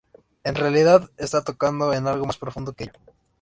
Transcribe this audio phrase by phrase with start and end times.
[0.43, 2.97] En realidad está tocando en algo más profundo que ello".